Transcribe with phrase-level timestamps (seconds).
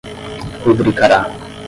[0.65, 1.29] rubricará